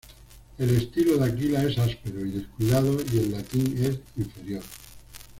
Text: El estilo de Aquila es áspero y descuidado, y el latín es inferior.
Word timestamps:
El 0.57 0.75
estilo 0.77 1.15
de 1.19 1.29
Aquila 1.31 1.63
es 1.63 1.77
áspero 1.77 2.25
y 2.25 2.31
descuidado, 2.31 2.97
y 3.13 3.17
el 3.19 3.31
latín 3.33 3.75
es 3.85 3.99
inferior. 4.17 4.63